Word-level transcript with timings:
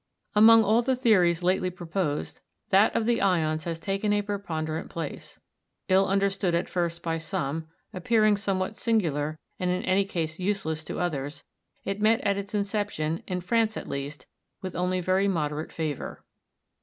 Among 0.33 0.63
all 0.63 0.81
the 0.81 0.95
theories 0.95 1.43
lately 1.43 1.69
proposed, 1.69 2.39
that 2.69 2.95
of 2.95 3.05
the 3.05 3.21
ions 3.21 3.65
has 3.65 3.77
taken 3.77 4.11
a 4.11 4.23
preponderant 4.23 4.89
place; 4.89 5.39
ill 5.89 6.07
understood 6.07 6.55
at 6.55 6.67
first 6.67 7.03
by 7.03 7.19
some, 7.19 7.67
appearing 7.93 8.35
somewhat 8.35 8.75
singular, 8.75 9.37
and 9.59 9.69
in 9.69 9.83
any 9.83 10.05
case 10.05 10.39
useless, 10.39 10.83
to 10.85 10.97
others, 10.99 11.43
it 11.85 12.01
met 12.01 12.19
at 12.21 12.35
its 12.35 12.55
inception, 12.55 13.21
in 13.27 13.41
France 13.41 13.77
at 13.77 13.87
least, 13.87 14.25
with 14.59 14.75
only 14.75 15.01
very 15.01 15.27
moderate 15.27 15.71
favour. 15.71 16.23